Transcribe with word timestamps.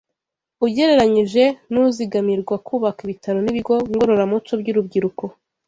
ugereranyije 0.65 1.43
n’uzigamirwa 1.71 2.55
kubaka 2.67 2.99
ibitaro 3.05 3.37
n’ibigo 3.41 3.73
ngororamuco 3.91 4.51
by’urubyiruko 4.61 5.23